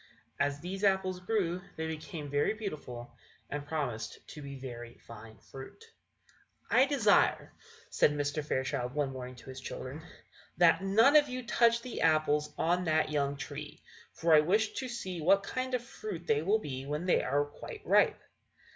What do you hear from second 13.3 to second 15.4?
tree, for I wish to see